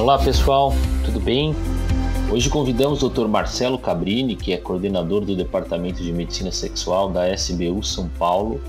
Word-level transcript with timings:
Olá 0.00 0.18
pessoal, 0.18 0.72
tudo 1.04 1.20
bem? 1.20 1.54
Hoje 2.32 2.48
convidamos 2.48 3.02
o 3.02 3.10
Dr. 3.10 3.28
Marcelo 3.28 3.78
Cabrini, 3.78 4.34
que 4.34 4.50
é 4.50 4.56
coordenador 4.56 5.26
do 5.26 5.36
Departamento 5.36 6.02
de 6.02 6.10
Medicina 6.10 6.50
Sexual 6.50 7.10
da 7.10 7.28
SBU 7.34 7.82
São 7.84 8.08
Paulo, 8.08 8.62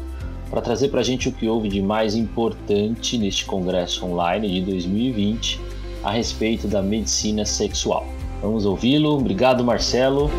para 0.50 0.60
trazer 0.60 0.90
para 0.90 1.00
a 1.00 1.04
gente 1.04 1.30
o 1.30 1.32
que 1.32 1.48
houve 1.48 1.70
de 1.70 1.82
mais 1.82 2.16
importante 2.16 3.18
neste 3.18 3.46
congresso 3.46 4.06
online 4.06 4.52
de 4.52 4.60
2020 4.70 5.58
a 6.04 6.12
respeito 6.12 6.68
da 6.68 6.82
medicina 6.82 7.46
sexual. 7.46 8.06
Vamos 8.42 8.66
ouvi-lo. 8.66 9.12
Obrigado, 9.12 9.64
Marcelo. 9.64 10.30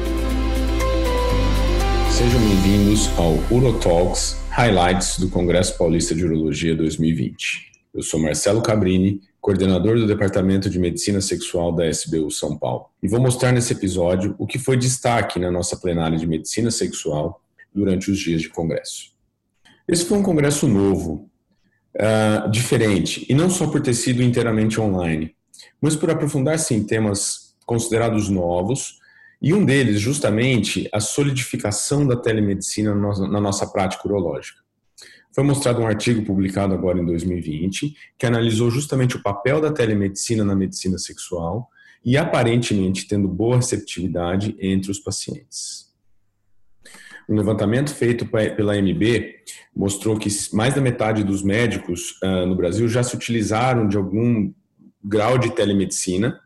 Sejam 2.11 2.38
bem-vindos 2.38 3.09
ao 3.16 3.32
UroTalks 3.50 4.45
Highlights 4.50 5.18
do 5.18 5.30
Congresso 5.30 5.79
Paulista 5.79 6.14
de 6.14 6.27
Urologia 6.27 6.77
2020. 6.77 7.72
Eu 7.95 8.02
sou 8.02 8.20
Marcelo 8.20 8.61
Cabrini, 8.61 9.22
coordenador 9.43 9.98
do 9.98 10.06
Departamento 10.06 10.70
de 10.70 10.79
Medicina 10.79 11.20
Sexual 11.20 11.72
da 11.72 11.84
SBU 11.88 12.30
São 12.30 12.57
Paulo, 12.57 12.86
e 13.03 13.08
vou 13.08 13.21
mostrar 13.21 13.50
nesse 13.50 13.72
episódio 13.72 14.36
o 14.39 14.46
que 14.46 14.57
foi 14.57 14.76
destaque 14.76 15.40
na 15.40 15.50
nossa 15.50 15.76
plenária 15.76 16.16
de 16.16 16.29
Medicina 16.29 16.71
Sexual 16.71 17.43
durante 17.75 18.08
os 18.08 18.21
dias 18.21 18.40
de 18.40 18.49
congresso. 18.49 19.11
Esse 19.89 20.04
foi 20.04 20.16
um 20.16 20.22
congresso 20.22 20.68
novo, 20.68 21.29
uh, 21.96 22.49
diferente, 22.52 23.26
e 23.29 23.35
não 23.35 23.50
só 23.50 23.66
por 23.66 23.80
ter 23.80 23.94
sido 23.94 24.22
inteiramente 24.22 24.80
online, 24.80 25.35
mas 25.80 25.96
por 25.96 26.08
aprofundar-se 26.08 26.72
em 26.72 26.85
temas 26.85 27.57
considerados 27.66 28.29
novos, 28.29 29.00
e 29.43 29.52
um 29.52 29.64
deles, 29.64 30.00
justamente, 30.00 30.88
a 30.93 31.00
solidificação 31.00 32.06
da 32.06 32.14
telemedicina 32.14 32.94
na 32.94 33.41
nossa 33.41 33.66
prática 33.66 34.06
urológica. 34.06 34.62
Foi 35.34 35.42
mostrado 35.42 35.81
um 35.81 35.86
artigo 35.86 36.22
publicado 36.25 36.75
agora 36.75 36.98
em 36.98 37.05
2020 37.05 37.95
que 38.19 38.27
analisou 38.27 38.70
justamente 38.70 39.17
o 39.17 39.22
papel 39.22 39.61
da 39.61 39.72
telemedicina 39.72 40.45
na 40.45 40.55
medicina 40.55 40.98
sexual 40.98 41.69
e 42.05 42.17
aparentemente 42.17 43.06
tendo 43.06 43.28
boa 43.28 43.56
receptividade 43.56 44.56
entre 44.61 44.91
os 44.91 44.98
pacientes. 44.98 45.91
Um 47.28 47.36
levantamento 47.36 47.94
feito 47.94 48.27
pela 48.27 48.77
MB 48.77 49.34
mostrou 49.74 50.19
que 50.19 50.28
mais 50.52 50.74
da 50.74 50.80
metade 50.80 51.22
dos 51.22 51.42
médicos 51.42 52.19
uh, 52.22 52.44
no 52.46 52.56
Brasil 52.56 52.89
já 52.89 53.02
se 53.02 53.14
utilizaram 53.14 53.89
de 53.89 53.96
algum 53.96 54.52
grau 55.02 55.39
de 55.39 55.50
telemedicina, 55.55 56.39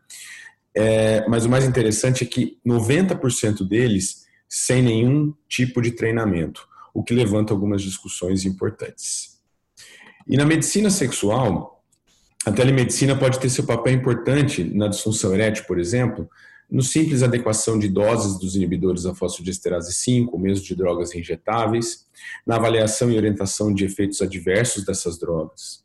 é, 0.75 1.27
mas 1.27 1.45
o 1.45 1.49
mais 1.49 1.65
interessante 1.65 2.23
é 2.23 2.27
que 2.27 2.57
90% 2.65 3.67
deles 3.67 4.27
sem 4.47 4.81
nenhum 4.81 5.33
tipo 5.49 5.81
de 5.81 5.91
treinamento, 5.91 6.67
o 6.97 7.03
que 7.03 7.13
levanta 7.13 7.53
algumas 7.53 7.83
discussões 7.83 8.43
importantes. 8.43 9.39
E 10.27 10.35
na 10.35 10.43
medicina 10.43 10.89
sexual, 10.89 11.83
a 12.43 12.51
telemedicina 12.51 13.15
pode 13.15 13.39
ter 13.39 13.51
seu 13.51 13.67
papel 13.67 13.93
importante 13.93 14.63
na 14.63 14.87
disfunção 14.87 15.31
erétil, 15.31 15.65
por 15.65 15.77
exemplo, 15.77 16.27
no 16.67 16.81
simples 16.81 17.21
adequação 17.21 17.77
de 17.77 17.87
doses 17.87 18.39
dos 18.39 18.55
inibidores 18.55 19.03
da 19.03 19.13
fosfodiesterase 19.13 19.93
5, 19.93 20.33
ou 20.33 20.39
mesmo 20.41 20.65
de 20.65 20.73
drogas 20.73 21.13
injetáveis, 21.13 22.07
na 22.47 22.55
avaliação 22.55 23.11
e 23.11 23.15
orientação 23.15 23.71
de 23.71 23.85
efeitos 23.85 24.19
adversos 24.23 24.83
dessas 24.83 25.19
drogas. 25.19 25.83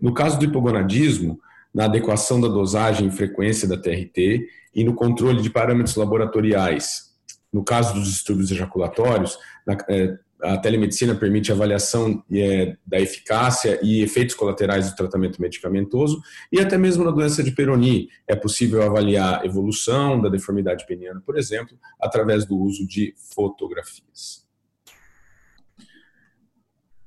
No 0.00 0.14
caso 0.14 0.38
do 0.38 0.46
hipogonadismo, 0.46 1.38
na 1.74 1.84
adequação 1.84 2.40
da 2.40 2.48
dosagem 2.48 3.08
e 3.08 3.12
frequência 3.12 3.68
da 3.68 3.76
TRT 3.76 4.48
e 4.74 4.82
no 4.82 4.94
controle 4.94 5.42
de 5.42 5.50
parâmetros 5.50 5.94
laboratoriais. 5.94 7.12
No 7.52 7.62
caso 7.62 7.92
dos 7.92 8.08
distúrbios 8.08 8.50
ejaculatórios, 8.50 9.36
na, 9.66 9.76
é, 9.90 10.18
a 10.44 10.58
telemedicina 10.58 11.14
permite 11.14 11.50
avaliação 11.50 12.22
é, 12.30 12.76
da 12.86 13.00
eficácia 13.00 13.80
e 13.82 14.02
efeitos 14.02 14.34
colaterais 14.34 14.90
do 14.90 14.96
tratamento 14.96 15.40
medicamentoso 15.40 16.20
e 16.52 16.60
até 16.60 16.76
mesmo 16.76 17.02
na 17.02 17.10
doença 17.10 17.42
de 17.42 17.50
Peyronie 17.50 18.08
é 18.28 18.36
possível 18.36 18.82
avaliar 18.82 19.40
a 19.40 19.46
evolução 19.46 20.20
da 20.20 20.28
deformidade 20.28 20.86
peniana, 20.86 21.22
por 21.24 21.38
exemplo, 21.38 21.78
através 21.98 22.44
do 22.44 22.58
uso 22.58 22.86
de 22.86 23.14
fotografias. 23.34 24.44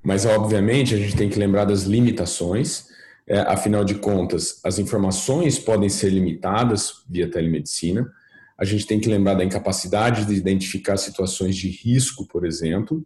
Mas, 0.04 0.26
obviamente, 0.26 0.96
a 0.96 0.98
gente 0.98 1.16
tem 1.16 1.30
que 1.30 1.38
lembrar 1.38 1.66
das 1.66 1.84
limitações, 1.84 2.88
é, 3.28 3.40
afinal 3.40 3.84
de 3.84 3.96
contas, 3.96 4.60
as 4.64 4.80
informações 4.80 5.60
podem 5.60 5.90
ser 5.90 6.10
limitadas 6.10 7.04
via 7.10 7.30
telemedicina, 7.30 8.10
a 8.58 8.66
gente 8.66 8.88
tem 8.88 9.00
que 9.00 9.10
lembrar 9.10 9.36
da 9.36 9.44
incapacidade 9.44 10.26
de 10.26 10.34
identificar 10.34 10.98
situações 10.98 11.56
de 11.56 11.70
risco, 11.70 12.26
por 12.26 12.46
exemplo, 12.46 13.06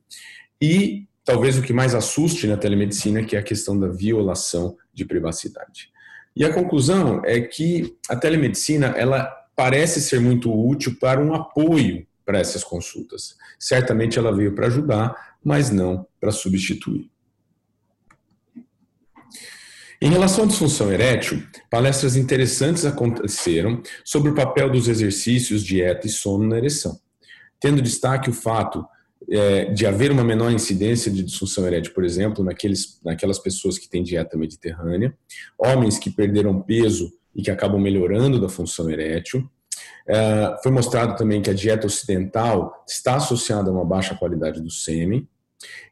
e 0.62 1.08
talvez 1.26 1.58
o 1.58 1.62
que 1.62 1.74
mais 1.74 1.94
assuste 1.94 2.48
na 2.48 2.58
telemedicina, 2.58 3.24
que 3.24 3.36
é 3.36 3.40
a 3.40 3.44
questão 3.44 3.78
da 3.78 3.88
violação 3.88 4.78
de 4.94 5.06
privacidade. 5.06 5.90
E 6.36 6.46
a 6.46 6.54
conclusão 6.54 7.22
é 7.26 7.42
que 7.42 7.96
a 8.10 8.16
telemedicina 8.16 8.88
ela 8.98 9.26
parece 9.56 10.02
ser 10.02 10.20
muito 10.20 10.52
útil 10.52 10.96
para 11.00 11.22
um 11.22 11.34
apoio 11.34 12.08
para 12.26 12.40
essas 12.40 12.64
consultas. 12.64 13.36
Certamente 13.60 14.18
ela 14.18 14.34
veio 14.34 14.56
para 14.56 14.68
ajudar, 14.68 15.36
mas 15.44 15.70
não 15.70 16.08
para 16.20 16.32
substituir. 16.32 17.10
Em 20.04 20.10
relação 20.10 20.46
à 20.46 20.48
disfunção 20.48 20.92
erétil, 20.92 21.44
palestras 21.70 22.16
interessantes 22.16 22.86
aconteceram 22.86 23.84
sobre 24.04 24.32
o 24.32 24.34
papel 24.34 24.68
dos 24.68 24.88
exercícios, 24.88 25.64
dieta 25.64 26.08
e 26.08 26.10
sono 26.10 26.48
na 26.48 26.58
ereção, 26.58 27.00
tendo 27.60 27.84
destaque 27.84 28.28
o 28.28 28.34
fato 28.34 28.84
é, 29.30 29.66
de 29.66 29.86
haver 29.86 30.12
uma 30.12 30.24
menor 30.24 30.52
incidência 30.52 31.12
de 31.12 31.22
disfunção 31.22 31.68
erétil, 31.68 31.94
por 31.94 32.04
exemplo, 32.04 32.44
naqueles, 32.44 33.00
naquelas 33.06 33.38
pessoas 33.38 33.78
que 33.78 33.88
têm 33.88 34.02
dieta 34.02 34.36
mediterrânea, 34.36 35.16
homens 35.56 36.00
que 36.00 36.10
perderam 36.10 36.60
peso 36.60 37.14
e 37.36 37.44
que 37.44 37.52
acabam 37.52 37.80
melhorando 37.80 38.42
da 38.42 38.50
função 38.50 38.90
erétil. 38.90 39.48
É, 40.08 40.58
foi 40.64 40.72
mostrado 40.72 41.16
também 41.16 41.44
que 41.44 41.50
a 41.52 41.54
dieta 41.54 41.86
ocidental 41.86 42.84
está 42.90 43.18
associada 43.18 43.70
a 43.70 43.74
uma 43.74 43.86
baixa 43.86 44.16
qualidade 44.16 44.62
do 44.62 44.72
sêmen. 44.72 45.28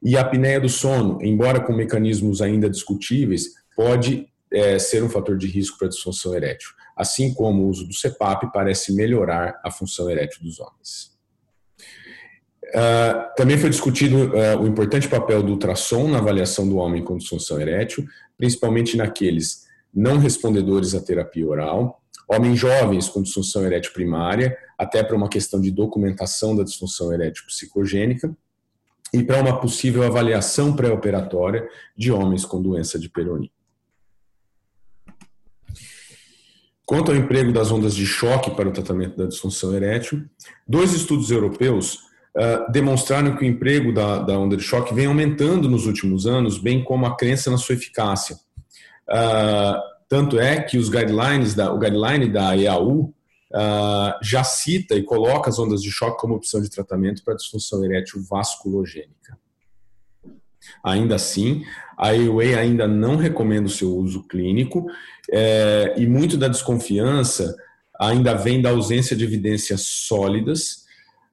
E 0.01 0.17
a 0.17 0.21
apneia 0.21 0.59
do 0.59 0.67
sono, 0.67 1.19
embora 1.21 1.59
com 1.59 1.71
mecanismos 1.71 2.41
ainda 2.41 2.67
discutíveis, 2.67 3.58
pode 3.79 4.27
é, 4.51 4.77
ser 4.77 5.01
um 5.01 5.07
fator 5.07 5.37
de 5.37 5.47
risco 5.47 5.77
para 5.77 5.87
disfunção 5.87 6.35
erétil, 6.35 6.67
assim 6.97 7.33
como 7.33 7.63
o 7.63 7.69
uso 7.69 7.87
do 7.87 7.93
CPAP 7.93 8.51
parece 8.51 8.93
melhorar 8.93 9.57
a 9.63 9.71
função 9.71 10.09
erétil 10.09 10.43
dos 10.43 10.59
homens. 10.59 11.17
Uh, 12.71 13.33
também 13.37 13.57
foi 13.57 13.69
discutido 13.69 14.17
uh, 14.17 14.61
o 14.61 14.67
importante 14.67 15.07
papel 15.07 15.41
do 15.41 15.53
ultrassom 15.53 16.09
na 16.09 16.17
avaliação 16.17 16.67
do 16.67 16.75
homem 16.75 17.05
com 17.05 17.17
disfunção 17.17 17.57
erétil, 17.57 18.05
principalmente 18.37 18.97
naqueles 18.97 19.65
não 19.93 20.17
respondedores 20.17 20.93
à 20.93 20.99
terapia 20.99 21.47
oral, 21.47 22.01
homens 22.27 22.59
jovens 22.59 23.07
com 23.07 23.23
disfunção 23.23 23.65
erétil 23.65 23.93
primária, 23.93 24.57
até 24.77 25.01
para 25.01 25.15
uma 25.15 25.29
questão 25.29 25.61
de 25.61 25.71
documentação 25.71 26.53
da 26.53 26.63
disfunção 26.63 27.13
erétil 27.13 27.45
psicogênica, 27.45 28.35
e 29.13 29.23
para 29.23 29.41
uma 29.41 29.57
possível 29.57 30.03
avaliação 30.03 30.75
pré-operatória 30.75 31.65
de 31.95 32.11
homens 32.11 32.43
com 32.43 32.61
doença 32.61 32.99
de 32.99 33.07
Peyronie. 33.09 33.49
Quanto 36.89 37.11
ao 37.11 37.17
emprego 37.17 37.53
das 37.53 37.71
ondas 37.71 37.93
de 37.93 38.03
choque 38.03 38.49
para 38.49 38.67
o 38.67 38.71
tratamento 38.71 39.15
da 39.15 39.27
disfunção 39.27 39.75
erétil, 39.75 40.25
dois 40.67 40.91
estudos 40.91 41.29
europeus 41.29 41.99
uh, 42.35 42.71
demonstraram 42.71 43.35
que 43.35 43.43
o 43.43 43.47
emprego 43.47 43.93
da, 43.93 44.17
da, 44.23 44.39
onda 44.39 44.57
de 44.57 44.63
choque 44.63 44.91
vem 44.91 45.05
aumentando 45.05 45.69
nos 45.69 45.85
últimos 45.85 46.25
anos, 46.25 46.57
bem 46.57 46.83
como 46.83 47.05
a 47.05 47.15
crença 47.15 47.51
na 47.51 47.59
sua 47.59 47.75
eficácia. 47.75 48.37
Uh, 49.07 49.79
tanto 50.07 50.39
é 50.39 50.63
que 50.63 50.79
os 50.79 50.89
guidelines 50.89 51.53
da, 51.53 51.71
o 51.71 51.77
guideline 51.77 52.27
da 52.27 52.57
EAU 52.57 53.01
uh, 53.01 53.13
já 54.23 54.43
cita 54.43 54.95
e 54.95 55.03
coloca 55.03 55.47
as 55.47 55.59
ondas 55.59 55.83
de 55.83 55.91
choque 55.91 56.19
como 56.19 56.33
opção 56.33 56.59
de 56.59 56.71
tratamento 56.71 57.23
para 57.23 57.35
disfunção 57.35 57.85
erétil 57.85 58.19
vasculogênica. 58.27 59.37
Ainda 60.83 61.15
assim, 61.15 61.63
a 61.97 62.09
AUA 62.09 62.57
ainda 62.57 62.87
não 62.87 63.15
recomenda 63.15 63.67
o 63.67 63.71
seu 63.71 63.95
uso 63.95 64.23
clínico 64.27 64.85
é, 65.31 65.93
e 65.97 66.07
muito 66.07 66.37
da 66.37 66.47
desconfiança 66.47 67.55
ainda 67.99 68.33
vem 68.33 68.61
da 68.61 68.69
ausência 68.69 69.15
de 69.15 69.25
evidências 69.25 69.81
sólidas, 69.81 70.85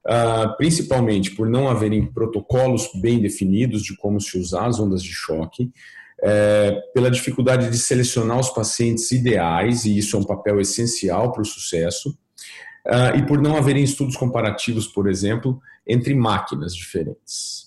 uh, 0.05 0.55
principalmente 0.57 1.31
por 1.31 1.47
não 1.47 1.69
haverem 1.69 2.05
protocolos 2.05 2.89
bem 3.01 3.19
definidos 3.19 3.81
de 3.81 3.95
como 3.95 4.19
se 4.19 4.37
usar 4.37 4.65
as 4.65 4.77
ondas 4.77 5.01
de 5.01 5.13
choque, 5.13 5.71
é, 6.19 6.71
pela 6.95 7.11
dificuldade 7.11 7.69
de 7.69 7.77
selecionar 7.77 8.39
os 8.39 8.49
pacientes 8.49 9.11
ideais, 9.11 9.85
e 9.85 9.97
isso 9.97 10.17
é 10.17 10.19
um 10.19 10.23
papel 10.23 10.59
essencial 10.59 11.31
para 11.31 11.43
o 11.43 11.45
sucesso, 11.45 12.09
uh, 12.87 13.17
e 13.17 13.25
por 13.25 13.39
não 13.39 13.55
haverem 13.55 13.83
estudos 13.83 14.17
comparativos, 14.17 14.87
por 14.87 15.07
exemplo, 15.07 15.61
entre 15.87 16.13
máquinas 16.15 16.75
diferentes. 16.75 17.66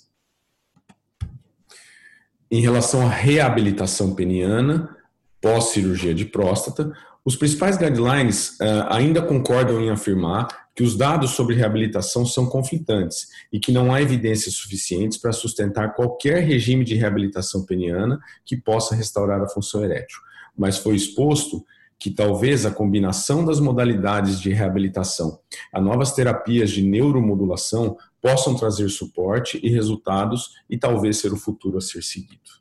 Em 2.51 2.61
relação 2.61 3.07
à 3.07 3.09
reabilitação 3.09 4.15
peniana, 4.15 4.97
pós-cirurgia 5.41 6.13
de 6.13 6.25
próstata, 6.25 6.93
os 7.25 7.37
principais 7.37 7.77
guidelines 7.77 8.59
uh, 8.61 8.87
ainda 8.89 9.23
concordam 9.23 9.81
em 9.81 9.91
afirmar 9.91 10.49
que 10.75 10.83
os 10.83 10.97
dados 10.97 11.33
sobre 11.33 11.55
reabilitação 11.55 12.25
são 12.25 12.47
conflitantes 12.47 13.29
e 13.53 13.61
que 13.61 13.71
não 13.71 13.93
há 13.93 14.01
evidências 14.01 14.55
suficientes 14.55 15.19
para 15.19 15.31
sustentar 15.31 15.95
qualquer 15.95 16.43
regime 16.43 16.85
de 16.85 16.95
reabilitação 16.95 17.65
peniana 17.65 18.19
que 18.45 18.57
possa 18.57 18.95
restaurar 18.95 19.41
a 19.43 19.49
função 19.49 19.85
erétil. 19.85 20.19
Mas 20.57 20.79
foi 20.79 20.97
exposto 20.97 21.65
que 21.99 22.11
talvez 22.11 22.65
a 22.65 22.71
combinação 22.71 23.45
das 23.45 23.61
modalidades 23.61 24.41
de 24.41 24.51
reabilitação 24.51 25.39
a 25.71 25.81
novas 25.81 26.13
terapias 26.13 26.71
de 26.71 26.83
neuromodulação 26.83 27.97
possam 28.21 28.55
trazer 28.55 28.89
suporte 28.89 29.59
e 29.63 29.69
resultados 29.71 30.57
e 30.69 30.79
talvez 30.79 31.19
ser 31.19 31.33
o 31.33 31.37
futuro 31.37 31.79
a 31.79 31.81
ser 31.81 32.03
seguido. 32.03 32.61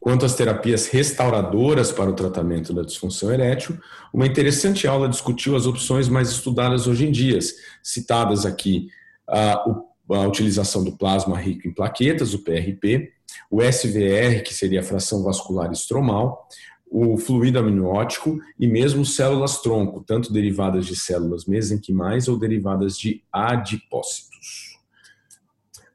Quanto 0.00 0.24
às 0.24 0.34
terapias 0.34 0.86
restauradoras 0.86 1.92
para 1.92 2.08
o 2.08 2.14
tratamento 2.14 2.72
da 2.72 2.82
disfunção 2.82 3.30
erétil, 3.30 3.78
uma 4.10 4.26
interessante 4.26 4.86
aula 4.86 5.08
discutiu 5.08 5.54
as 5.54 5.66
opções 5.66 6.08
mais 6.08 6.30
estudadas 6.30 6.86
hoje 6.86 7.06
em 7.06 7.10
dia, 7.10 7.38
citadas 7.82 8.46
aqui 8.46 8.88
a, 9.28 9.64
a 10.10 10.26
utilização 10.26 10.82
do 10.82 10.92
plasma 10.92 11.38
rico 11.38 11.68
em 11.68 11.74
plaquetas, 11.74 12.32
o 12.32 12.38
PRP, 12.38 13.12
o 13.50 13.60
SVR, 13.62 14.42
que 14.42 14.54
seria 14.54 14.80
a 14.80 14.84
fração 14.84 15.22
vascular 15.22 15.70
estromal, 15.72 16.48
o 16.90 17.16
fluido 17.18 17.58
amniótico 17.58 18.38
e 18.58 18.66
mesmo 18.66 19.04
células 19.04 19.60
tronco, 19.60 20.02
tanto 20.06 20.32
derivadas 20.32 20.86
de 20.86 20.96
células 20.96 21.44
mesenquimais 21.44 22.28
ou 22.28 22.38
derivadas 22.38 22.98
de 22.98 23.22
adipócitos. 23.32 24.78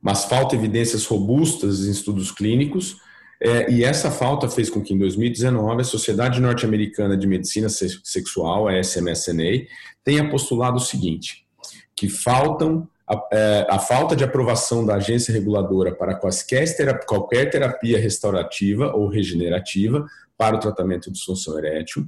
Mas 0.02 0.26
falta 0.26 0.56
evidências 0.56 1.06
robustas 1.06 1.86
em 1.86 1.92
estudos 1.92 2.32
clínicos 2.32 2.98
é, 3.44 3.70
e 3.70 3.84
essa 3.84 4.10
falta 4.10 4.50
fez 4.50 4.70
com 4.70 4.82
que, 4.82 4.94
em 4.94 4.98
2019, 4.98 5.82
a 5.82 5.84
Sociedade 5.84 6.40
Norte-Americana 6.40 7.18
de 7.18 7.28
Medicina 7.28 7.68
Sexual, 7.68 8.70
a 8.70 8.80
SMSNA, 8.80 9.66
tenha 10.02 10.30
postulado 10.30 10.78
o 10.78 10.80
seguinte: 10.80 11.46
que 11.94 12.08
faltam 12.08 12.88
a, 13.06 13.22
é, 13.34 13.68
a, 13.70 13.80
falta 13.80 14.16
de 14.16 14.24
aprovação 14.24 14.86
da 14.86 14.96
agência 14.96 15.34
reguladora 15.34 15.94
para 15.94 16.16
quaisquer 16.16 16.66
qualquer 17.06 17.50
terapia 17.50 18.00
restaurativa 18.00 18.96
ou 18.96 19.10
regenerativa 19.10 20.06
para 20.44 20.58
o 20.58 20.60
tratamento 20.60 21.06
de 21.06 21.14
disfunção 21.14 21.58
erétil, 21.58 22.06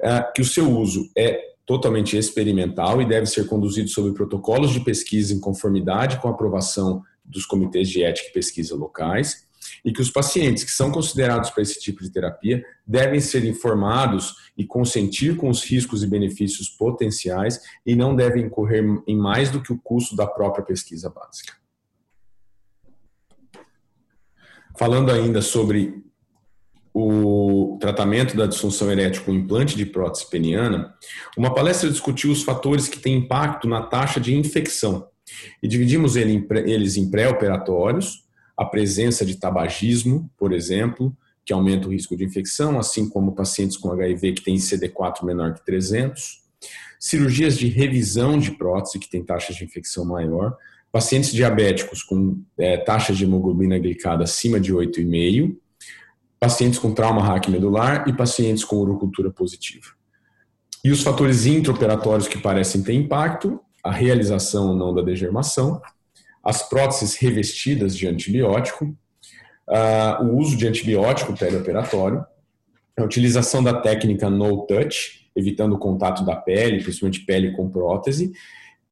é, 0.00 0.20
que 0.34 0.42
o 0.42 0.44
seu 0.44 0.68
uso 0.68 1.08
é 1.16 1.52
totalmente 1.64 2.16
experimental 2.16 3.00
e 3.00 3.06
deve 3.06 3.26
ser 3.26 3.46
conduzido 3.46 3.88
sob 3.88 4.12
protocolos 4.14 4.72
de 4.72 4.80
pesquisa 4.80 5.32
em 5.32 5.38
conformidade 5.38 6.20
com 6.20 6.26
a 6.26 6.32
aprovação 6.32 7.04
dos 7.24 7.46
comitês 7.46 7.88
de 7.88 8.02
ética 8.02 8.30
e 8.30 8.32
pesquisa 8.32 8.74
locais, 8.74 9.46
e 9.84 9.92
que 9.92 10.02
os 10.02 10.10
pacientes 10.10 10.64
que 10.64 10.72
são 10.72 10.90
considerados 10.90 11.50
para 11.50 11.62
esse 11.62 11.78
tipo 11.78 12.02
de 12.02 12.10
terapia 12.10 12.64
devem 12.84 13.20
ser 13.20 13.44
informados 13.44 14.34
e 14.58 14.66
consentir 14.66 15.36
com 15.36 15.48
os 15.48 15.62
riscos 15.62 16.02
e 16.02 16.08
benefícios 16.08 16.68
potenciais 16.68 17.60
e 17.86 17.94
não 17.94 18.16
devem 18.16 18.46
incorrer 18.46 18.82
em 19.06 19.16
mais 19.16 19.50
do 19.50 19.62
que 19.62 19.72
o 19.72 19.78
custo 19.78 20.16
da 20.16 20.26
própria 20.26 20.64
pesquisa 20.64 21.08
básica. 21.08 21.52
Falando 24.76 25.12
ainda 25.12 25.40
sobre 25.40 26.02
o 26.94 27.78
tratamento 27.80 28.36
da 28.36 28.46
disfunção 28.46 28.90
erétil 28.90 29.22
com 29.24 29.32
implante 29.32 29.76
de 29.76 29.86
prótese 29.86 30.28
peniana, 30.28 30.94
uma 31.36 31.54
palestra 31.54 31.88
discutiu 31.88 32.30
os 32.30 32.42
fatores 32.42 32.86
que 32.86 32.98
têm 32.98 33.16
impacto 33.16 33.66
na 33.66 33.82
taxa 33.82 34.20
de 34.20 34.36
infecção. 34.36 35.08
E 35.62 35.68
dividimos 35.68 36.16
eles 36.16 36.96
em 36.96 37.10
pré-operatórios, 37.10 38.24
a 38.56 38.64
presença 38.64 39.24
de 39.24 39.36
tabagismo, 39.36 40.30
por 40.36 40.52
exemplo, 40.52 41.16
que 41.44 41.52
aumenta 41.52 41.88
o 41.88 41.90
risco 41.90 42.16
de 42.16 42.24
infecção, 42.24 42.78
assim 42.78 43.08
como 43.08 43.34
pacientes 43.34 43.76
com 43.76 43.90
HIV 43.90 44.32
que 44.34 44.44
têm 44.44 44.56
CD4 44.56 45.24
menor 45.24 45.54
que 45.54 45.64
300, 45.64 46.42
cirurgias 47.00 47.58
de 47.58 47.66
revisão 47.68 48.38
de 48.38 48.52
prótese, 48.52 48.98
que 48.98 49.10
tem 49.10 49.24
taxas 49.24 49.56
de 49.56 49.64
infecção 49.64 50.04
maior, 50.04 50.56
pacientes 50.92 51.32
diabéticos 51.32 52.02
com 52.02 52.40
é, 52.58 52.76
taxas 52.76 53.16
de 53.16 53.24
hemoglobina 53.24 53.78
glicada 53.78 54.24
acima 54.24 54.60
de 54.60 54.72
8,5, 54.72 55.56
pacientes 56.42 56.76
com 56.76 56.92
trauma 56.92 57.22
raquimedular 57.22 58.02
e 58.08 58.12
pacientes 58.12 58.64
com 58.64 58.74
urocultura 58.74 59.30
positiva. 59.30 59.86
E 60.84 60.90
os 60.90 61.00
fatores 61.00 61.46
intraoperatórios 61.46 62.26
que 62.26 62.36
parecem 62.36 62.82
ter 62.82 62.94
impacto, 62.94 63.60
a 63.80 63.92
realização 63.92 64.70
ou 64.70 64.74
não 64.74 64.92
da 64.92 65.02
degermação, 65.02 65.80
as 66.42 66.68
próteses 66.68 67.14
revestidas 67.14 67.96
de 67.96 68.08
antibiótico, 68.08 68.86
uh, 68.86 70.24
o 70.24 70.36
uso 70.36 70.56
de 70.56 70.66
antibiótico 70.66 71.32
perioperatório, 71.38 72.26
a 72.98 73.04
utilização 73.04 73.62
da 73.62 73.80
técnica 73.80 74.28
no 74.28 74.66
touch, 74.66 75.30
evitando 75.36 75.74
o 75.74 75.78
contato 75.78 76.24
da 76.24 76.34
pele, 76.34 76.82
principalmente 76.82 77.20
pele 77.20 77.52
com 77.52 77.70
prótese, 77.70 78.32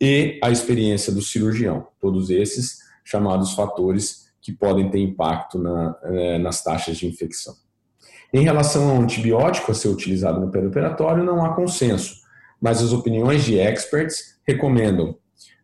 e 0.00 0.38
a 0.40 0.52
experiência 0.52 1.12
do 1.12 1.20
cirurgião. 1.20 1.88
Todos 1.98 2.30
esses 2.30 2.78
chamados 3.04 3.54
fatores 3.54 4.29
que 4.40 4.52
podem 4.52 4.90
ter 4.90 4.98
impacto 5.00 5.58
na, 5.58 5.96
eh, 6.04 6.38
nas 6.38 6.62
taxas 6.62 6.96
de 6.96 7.06
infecção. 7.06 7.54
Em 8.32 8.42
relação 8.42 8.90
ao 8.90 9.02
antibiótico 9.02 9.72
a 9.72 9.74
ser 9.74 9.88
utilizado 9.88 10.40
no 10.40 10.50
perioperatório, 10.50 11.24
não 11.24 11.44
há 11.44 11.54
consenso, 11.54 12.20
mas 12.60 12.82
as 12.82 12.92
opiniões 12.92 13.44
de 13.44 13.58
experts 13.58 14.38
recomendam 14.46 15.16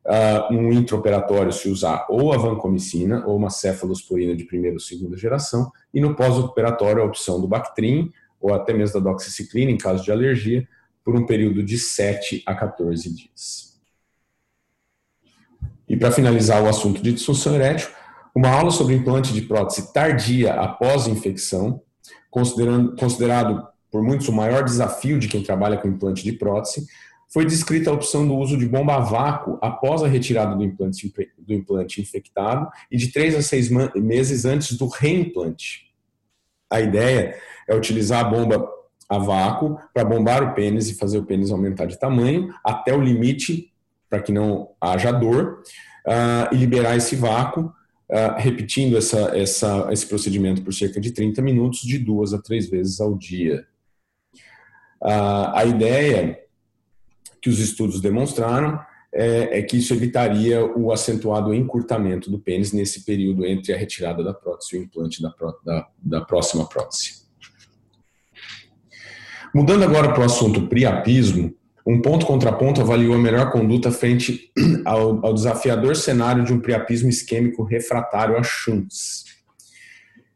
uh, 0.07 0.53
um 0.53 0.73
intraoperatório 0.73 1.53
se 1.53 1.69
usar 1.69 2.07
ou 2.09 2.33
a 2.33 2.37
vancomicina 2.37 3.25
ou 3.27 3.37
uma 3.37 3.51
cefalosporina 3.51 4.35
de 4.35 4.45
primeira 4.45 4.75
ou 4.75 4.81
segunda 4.81 5.17
geração, 5.17 5.71
e 5.95 6.01
no 6.01 6.15
pós-operatório 6.15 7.03
a 7.03 7.07
opção 7.07 7.41
do 7.41 7.47
Bactrim 7.47 8.11
ou 8.41 8.53
até 8.53 8.73
mesmo 8.73 9.01
da 9.01 9.11
doxiciclina 9.11 9.71
em 9.71 9.79
caso 9.79 10.05
de 10.05 10.13
alergia, 10.13 10.67
por 11.05 11.15
um 11.15 11.25
período 11.25 11.63
de 11.63 11.79
7 11.79 12.43
a 12.45 12.55
14 12.55 13.15
dias. 13.15 13.77
E 15.89 15.97
para 15.97 16.11
finalizar 16.11 16.63
o 16.63 16.69
assunto 16.69 17.01
de 17.01 17.13
disfunção 17.13 17.55
erétil, 17.55 17.89
uma 18.37 18.51
aula 18.51 18.71
sobre 18.71 18.95
implante 18.95 19.33
de 19.33 19.41
prótese 19.41 19.95
tardia 19.95 20.53
após 20.53 21.07
infecção, 21.07 21.81
considerado 22.31 23.67
por 23.91 24.03
muitos 24.03 24.29
o 24.29 24.33
maior 24.33 24.63
desafio 24.63 25.19
de 25.19 25.27
quem 25.27 25.43
trabalha 25.43 25.79
com 25.79 25.89
implante 25.89 26.23
de 26.23 26.33
prótese, 26.33 26.87
foi 27.33 27.47
descrita 27.47 27.89
a 27.89 27.95
opção 27.95 28.29
do 28.29 28.37
uso 28.37 28.59
de 28.59 28.67
bomba 28.67 28.97
a 28.97 29.01
vácuo 29.01 29.59
após 29.63 30.03
a 30.03 30.07
retirada 30.07 30.55
do 30.55 30.63
implante, 30.63 31.11
do 31.39 31.55
implante 31.55 32.03
infectado 32.03 32.69
e 32.91 32.99
de 32.99 33.11
três 33.11 33.35
a 33.35 33.41
seis 33.41 33.71
meses 33.71 34.45
antes 34.45 34.77
do 34.77 34.87
reimplante. 34.87 35.91
A 36.71 36.79
ideia 36.83 37.35
é 37.67 37.75
utilizar 37.75 38.21
a 38.21 38.29
bomba 38.29 38.69
a 39.09 39.17
vácuo 39.19 39.79
para 39.95 40.05
bombar 40.05 40.43
o 40.43 40.55
pênis 40.55 40.91
e 40.91 40.95
fazer 40.95 41.17
o 41.17 41.25
pênis 41.25 41.51
aumentar 41.51 41.87
de 41.87 41.99
tamanho 41.99 42.53
até 42.63 42.95
o 42.95 43.01
limite 43.01 43.73
para 44.11 44.21
que 44.21 44.31
não 44.31 44.69
haja 44.79 45.11
dor 45.11 45.63
uh, 46.07 46.55
e 46.55 46.57
liberar 46.57 46.97
esse 46.97 47.17
vácuo, 47.17 47.73
uh, 48.11 48.39
repetindo 48.39 48.97
essa, 48.97 49.37
essa, 49.37 49.89
esse 49.91 50.07
procedimento 50.07 50.63
por 50.63 50.73
cerca 50.73 51.01
de 51.01 51.11
30 51.11 51.43
minutos, 51.43 51.81
de 51.81 51.99
duas 51.99 52.33
a 52.33 52.41
três 52.41 52.69
vezes 52.69 53.01
ao 53.01 53.17
dia. 53.17 53.67
Uh, 55.03 55.53
a 55.55 55.65
ideia 55.65 56.41
que 57.41 57.51
os 57.51 57.59
estudos 57.59 58.01
demonstraram 58.01 58.81
é, 59.13 59.61
é, 59.61 59.63
que 59.63 59.79
isso 59.79 59.95
evitaria 59.95 60.65
o 60.65 60.93
acentuado 60.93 61.55
encurtamento 61.55 62.31
do 62.31 62.39
pênis 62.39 62.73
nesse 62.73 63.05
período 63.05 63.47
entre 63.47 63.73
a 63.73 63.77
retirada 63.77 64.23
da 64.23 64.35
prótese 64.35 64.77
e 64.77 64.79
o 64.81 64.83
implante 64.83 65.23
da, 65.23 65.33
da, 65.65 65.89
da 65.97 66.21
próxima 66.21 66.69
prótese. 66.69 67.25
Mudando 69.55 69.85
agora 69.85 70.13
para 70.13 70.21
o 70.21 70.27
assunto 70.27 70.69
priapismo, 70.69 71.55
um 71.87 72.01
ponto 72.01 72.27
contraponto 72.27 72.81
avaliou 72.81 73.15
a 73.15 73.19
melhor 73.19 73.53
conduta 73.53 73.93
frente 73.93 74.51
ao, 74.85 75.25
ao 75.25 75.33
desafiador 75.33 75.95
cenário 75.95 76.45
de 76.45 76.53
um 76.53 76.61
priapismo 76.61 77.09
isquêmico 77.09 77.63
refratário 77.63 78.37
a 78.37 78.43
shunts. 78.43 79.25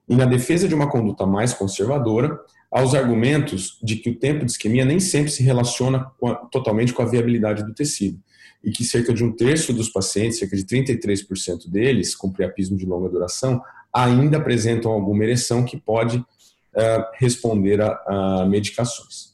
E 0.09 0.14
na 0.14 0.25
defesa 0.25 0.69
de 0.69 0.75
uma 0.75 0.88
conduta 0.88 1.26
mais 1.26 1.52
conservadora, 1.52 2.38
aos 2.71 2.95
argumentos 2.95 3.78
de 3.83 3.97
que 3.97 4.11
o 4.11 4.14
tempo 4.16 4.45
de 4.45 4.52
isquemia 4.52 4.85
nem 4.85 5.00
sempre 5.00 5.30
se 5.30 5.42
relaciona 5.42 6.11
com 6.21 6.28
a, 6.28 6.37
totalmente 6.37 6.92
com 6.92 7.02
a 7.02 7.07
viabilidade 7.07 7.64
do 7.64 7.75
tecido 7.75 8.21
e 8.62 8.71
que 8.71 8.85
cerca 8.85 9.12
de 9.12 9.25
um 9.25 9.33
terço 9.33 9.73
dos 9.73 9.88
pacientes, 9.88 10.38
cerca 10.38 10.57
de 10.57 10.64
33% 10.64 11.69
deles, 11.69 12.14
com 12.14 12.30
priapismo 12.30 12.76
de 12.76 12.87
longa 12.87 13.09
duração, 13.09 13.61
ainda 13.92 14.37
apresentam 14.37 14.92
alguma 14.92 15.25
ereção 15.25 15.64
que 15.64 15.76
pode 15.76 16.19
uh, 16.19 17.04
responder 17.19 17.80
a, 17.80 18.00
a, 18.07 18.47
medicações. 18.47 19.29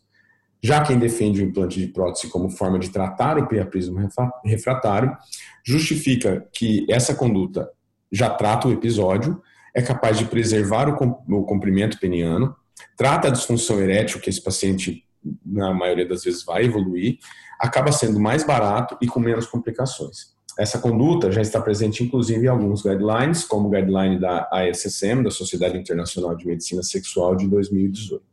Já 0.62 0.82
quem 0.82 0.98
defende 0.98 1.42
o 1.42 1.44
implante 1.44 1.78
de 1.80 1.88
prótese 1.88 2.28
como 2.28 2.50
forma 2.50 2.78
de 2.78 2.90
tratar 2.90 3.38
o 3.38 3.46
priapismo 3.46 3.98
refratário, 4.44 5.16
justifica 5.64 6.46
que 6.52 6.86
essa 6.90 7.14
conduta 7.14 7.70
já 8.10 8.30
trata 8.30 8.68
o 8.68 8.72
episódio, 8.72 9.40
é 9.74 9.82
capaz 9.82 10.18
de 10.18 10.24
preservar 10.24 10.88
o 10.88 11.44
comprimento 11.44 11.98
peniano, 11.98 12.56
trata 12.96 13.28
a 13.28 13.30
disfunção 13.30 13.80
erétil, 13.80 14.20
que 14.20 14.30
esse 14.30 14.42
paciente, 14.42 15.04
na 15.44 15.74
maioria 15.74 16.08
das 16.08 16.24
vezes, 16.24 16.44
vai 16.44 16.64
evoluir, 16.64 17.18
acaba 17.60 17.92
sendo 17.92 18.18
mais 18.18 18.44
barato 18.44 18.96
e 19.00 19.06
com 19.06 19.20
menos 19.20 19.46
complicações. 19.46 20.34
Essa 20.58 20.78
conduta 20.78 21.30
já 21.30 21.42
está 21.42 21.60
presente, 21.60 22.02
inclusive, 22.02 22.46
em 22.46 22.48
alguns 22.48 22.82
guidelines, 22.82 23.44
como 23.44 23.68
o 23.68 23.70
guideline 23.70 24.18
da 24.18 24.48
ASSM, 24.50 25.22
da 25.22 25.30
Sociedade 25.30 25.76
Internacional 25.76 26.34
de 26.34 26.46
Medicina 26.46 26.82
Sexual, 26.82 27.36
de 27.36 27.46
2018. 27.46 28.24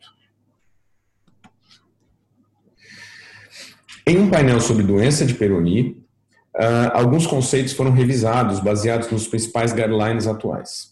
Em 4.05 4.17
um 4.17 4.29
painel 4.29 4.59
sobre 4.59 4.83
doença 4.83 5.25
de 5.25 5.33
Peyronie, 5.33 6.03
uh, 6.57 6.91
alguns 6.93 7.25
conceitos 7.25 7.71
foram 7.71 7.91
revisados, 7.91 8.59
baseados 8.59 9.09
nos 9.09 9.27
principais 9.27 9.71
guidelines 9.71 10.27
atuais. 10.27 10.91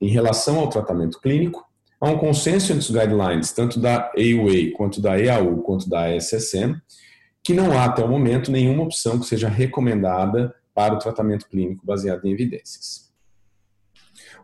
em 0.00 0.08
relação 0.08 0.58
ao 0.58 0.68
tratamento 0.68 1.18
clínico, 1.18 1.64
há 1.98 2.10
um 2.10 2.18
consenso 2.18 2.72
entre 2.72 2.84
os 2.84 2.90
guidelines, 2.90 3.52
tanto 3.52 3.80
da 3.80 4.12
AUA 4.14 4.76
quanto 4.76 5.00
da 5.00 5.18
EAU, 5.18 5.62
quanto 5.62 5.88
da 5.88 6.14
SSM, 6.14 6.74
que 7.42 7.54
não 7.54 7.72
há 7.72 7.86
até 7.86 8.04
o 8.04 8.08
momento 8.08 8.52
nenhuma 8.52 8.82
opção 8.82 9.18
que 9.18 9.24
seja 9.24 9.48
recomendada 9.48 10.54
para 10.74 10.92
o 10.94 10.98
tratamento 10.98 11.48
clínico 11.48 11.86
baseado 11.86 12.26
em 12.26 12.32
evidências. 12.32 13.10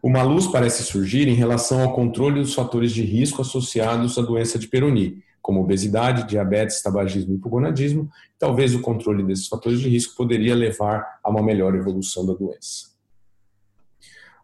Uma 0.03 0.23
luz 0.23 0.47
parece 0.47 0.83
surgir 0.83 1.29
em 1.29 1.35
relação 1.35 1.83
ao 1.83 1.93
controle 1.93 2.41
dos 2.41 2.55
fatores 2.55 2.93
de 2.93 3.03
risco 3.03 3.43
associados 3.43 4.17
à 4.17 4.23
doença 4.23 4.59
de 4.59 4.67
Peroni, 4.67 5.23
como 5.41 5.61
obesidade, 5.61 6.29
diabetes, 6.29 6.83
tabagismo 6.83 7.33
e 7.33 7.37
hipogonadismo. 7.37 8.11
Talvez 8.39 8.75
o 8.75 8.81
controle 8.81 9.23
desses 9.23 9.49
fatores 9.49 9.81
de 9.81 9.89
risco 9.89 10.17
poderia 10.17 10.55
levar 10.55 11.19
a 11.23 11.31
uma 11.31 11.43
melhor 11.43 11.75
evolução 11.75 12.27
da 12.27 12.35
doença. 12.35 12.91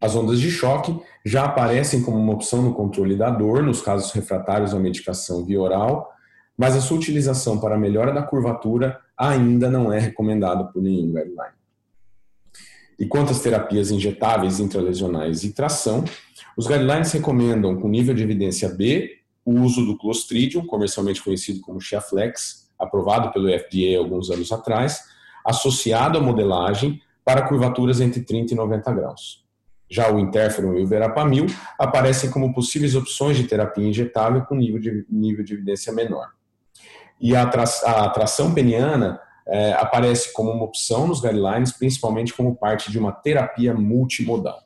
As 0.00 0.14
ondas 0.14 0.40
de 0.40 0.50
choque 0.50 0.98
já 1.24 1.44
aparecem 1.44 2.02
como 2.02 2.18
uma 2.18 2.34
opção 2.34 2.62
no 2.62 2.74
controle 2.74 3.16
da 3.16 3.30
dor 3.30 3.62
nos 3.62 3.80
casos 3.80 4.12
refratários 4.12 4.74
à 4.74 4.78
medicação 4.78 5.44
via 5.44 5.60
oral, 5.60 6.12
mas 6.56 6.76
a 6.76 6.80
sua 6.80 6.96
utilização 6.96 7.58
para 7.58 7.74
a 7.74 7.78
melhora 7.78 8.12
da 8.12 8.22
curvatura 8.22 9.00
ainda 9.16 9.70
não 9.70 9.92
é 9.92 9.98
recomendada 9.98 10.64
por 10.64 10.82
nenhum 10.82 11.06
guideline. 11.06 11.56
E 12.98 13.06
quanto 13.06 13.32
às 13.32 13.40
terapias 13.40 13.90
injetáveis 13.90 14.58
intralesionais 14.58 15.44
e 15.44 15.52
tração, 15.52 16.04
os 16.56 16.66
guidelines 16.66 17.12
recomendam, 17.12 17.78
com 17.78 17.88
nível 17.88 18.14
de 18.14 18.22
evidência 18.22 18.68
B, 18.68 19.18
o 19.46 19.60
uso 19.60 19.86
do 19.86 19.96
Clostridium, 19.96 20.66
comercialmente 20.66 21.22
conhecido 21.22 21.60
como 21.60 21.80
Xiaflex, 21.80 22.68
aprovado 22.76 23.30
pelo 23.32 23.48
FDA 23.48 23.96
alguns 23.96 24.28
anos 24.28 24.50
atrás, 24.50 25.04
associado 25.44 26.18
à 26.18 26.20
modelagem 26.20 27.00
para 27.24 27.46
curvaturas 27.46 28.00
entre 28.00 28.22
30 28.22 28.52
e 28.52 28.56
90 28.56 28.92
graus. 28.92 29.46
Já 29.88 30.12
o 30.12 30.18
interferon 30.18 30.74
e 30.74 30.82
o 30.82 30.86
verapamil 30.86 31.46
aparecem 31.78 32.28
como 32.28 32.52
possíveis 32.52 32.96
opções 32.96 33.36
de 33.36 33.44
terapia 33.44 33.86
injetável 33.86 34.44
com 34.44 34.56
nível 34.56 34.80
de, 34.80 35.06
nível 35.08 35.44
de 35.44 35.54
evidência 35.54 35.92
menor. 35.92 36.30
E 37.20 37.36
a, 37.36 37.42
a 37.42 38.10
tração 38.10 38.52
peniana 38.52 39.20
é, 39.46 39.72
aparece 39.74 40.32
como 40.32 40.50
uma 40.50 40.64
opção 40.64 41.06
nos 41.06 41.20
guidelines, 41.20 41.70
principalmente 41.70 42.34
como 42.34 42.56
parte 42.56 42.90
de 42.90 42.98
uma 42.98 43.12
terapia 43.12 43.72
multimodal. 43.72 44.65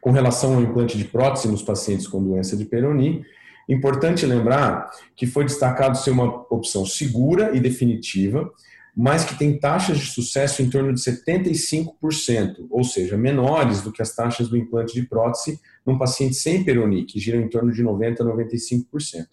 Com 0.00 0.10
relação 0.10 0.54
ao 0.54 0.62
implante 0.62 0.98
de 0.98 1.04
prótese 1.04 1.48
nos 1.48 1.62
pacientes 1.62 2.06
com 2.06 2.22
doença 2.22 2.56
de 2.56 2.64
Peyronie, 2.64 3.24
importante 3.68 4.26
lembrar 4.26 4.90
que 5.16 5.26
foi 5.26 5.44
destacado 5.44 5.96
ser 5.96 6.10
uma 6.10 6.46
opção 6.50 6.84
segura 6.84 7.56
e 7.56 7.60
definitiva, 7.60 8.50
mas 8.94 9.24
que 9.24 9.38
tem 9.38 9.58
taxas 9.58 9.98
de 9.98 10.06
sucesso 10.06 10.62
em 10.62 10.68
torno 10.68 10.92
de 10.92 11.00
75%, 11.00 12.66
ou 12.70 12.84
seja, 12.84 13.16
menores 13.16 13.80
do 13.80 13.90
que 13.90 14.02
as 14.02 14.14
taxas 14.14 14.48
do 14.48 14.56
implante 14.56 14.92
de 14.92 15.06
prótese 15.06 15.58
num 15.84 15.96
paciente 15.96 16.34
sem 16.34 16.62
Peyronie, 16.62 17.04
que 17.04 17.18
giram 17.18 17.40
em 17.40 17.48
torno 17.48 17.72
de 17.72 17.82
90% 17.82 18.20
a 18.20 18.24
95%. 18.24 19.26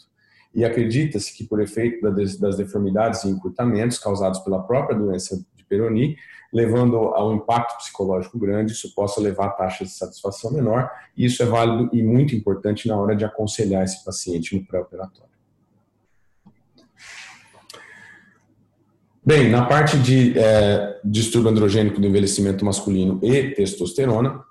E 0.55 0.63
acredita-se 0.63 1.36
que, 1.36 1.43
por 1.43 1.62
efeito 1.62 2.01
das 2.12 2.58
deformidades 2.58 3.24
e 3.24 3.29
encurtamentos 3.29 4.00
causados 4.00 4.39
pela 4.39 4.63
própria 4.63 4.98
doença 4.98 5.38
de 5.55 5.63
Peyronie, 5.65 6.15
levando 6.51 6.98
a 6.98 7.27
um 7.27 7.36
impacto 7.36 7.77
psicológico 7.77 8.38
grande, 8.39 8.72
isso 8.72 8.94
possa 8.94 9.22
levar 9.22 9.48
a 9.48 9.51
taxa 9.51 9.84
de 9.84 9.91
satisfação 9.91 10.51
menor, 10.51 10.89
e 11.15 11.25
isso 11.25 11.41
é 11.44 11.46
válido 11.46 11.89
e 11.94 12.01
muito 12.01 12.36
importante 12.36 12.88
na 12.88 12.98
hora 12.98 13.15
de 13.15 13.24
aconselhar 13.24 13.84
esse 13.84 14.03
paciente 14.03 14.56
no 14.56 14.65
pré-operatório. 14.65 15.29
Bem, 19.24 19.50
na 19.50 19.65
parte 19.65 20.00
de 20.00 20.34
é, 20.39 21.00
distúrbio 21.06 21.51
androgênico 21.51 22.01
do 22.01 22.08
envelhecimento 22.08 22.65
masculino 22.65 23.20
e 23.22 23.51
testosterona, 23.51 24.44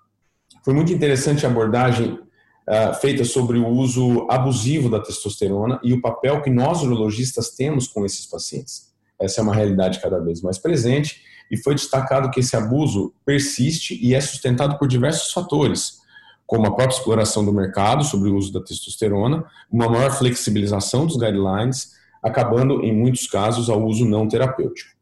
foi 0.65 0.73
muito 0.73 0.93
interessante 0.93 1.45
a 1.45 1.49
abordagem 1.49 2.21
é, 2.69 2.95
feita 2.95 3.25
sobre 3.25 3.59
o 3.59 3.67
uso 3.67 4.29
abusivo 4.31 4.89
da 4.89 5.01
testosterona 5.01 5.81
e 5.83 5.93
o 5.93 6.01
papel 6.01 6.43
que 6.43 6.51
nós 6.51 6.83
urologistas 6.83 7.51
temos 7.51 7.89
com 7.89 8.05
esses 8.05 8.27
pacientes. 8.27 8.93
Essa 9.19 9.41
é 9.41 9.43
uma 9.43 9.55
realidade 9.55 10.01
cada 10.01 10.21
vez 10.21 10.43
mais 10.43 10.59
presente 10.59 11.23
e 11.51 11.57
foi 11.57 11.75
destacado 11.75 12.31
que 12.31 12.41
esse 12.41 12.57
abuso 12.57 13.13
persiste 13.25 13.99
e 14.03 14.15
é 14.15 14.21
sustentado 14.21 14.79
por 14.79 14.89
diversos 14.89 15.33
fatores, 15.33 15.99
como 16.47 16.67
a 16.67 16.75
própria 16.75 16.97
exploração 16.97 17.45
do 17.45 17.53
mercado 17.53 18.05
sobre 18.05 18.31
o 18.31 18.37
uso 18.37 18.53
da 18.53 18.63
testosterona, 18.63 19.45
uma 19.71 19.89
maior 19.89 20.11
flexibilização 20.11 21.07
dos 21.07 21.17
guidelines, 21.17 21.93
acabando, 22.23 22.83
em 22.83 22.95
muitos 22.95 23.27
casos, 23.27 23.69
ao 23.69 23.85
uso 23.85 24.05
não 24.05 24.27
terapêutico. 24.27 24.97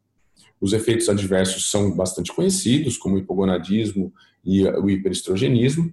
Os 0.60 0.72
efeitos 0.72 1.08
adversos 1.08 1.70
são 1.70 1.94
bastante 1.94 2.32
conhecidos, 2.32 2.96
como 2.96 3.16
o 3.16 3.18
hipogonadismo 3.18 4.12
e 4.44 4.66
o 4.66 4.90
hiperestrogenismo. 4.90 5.92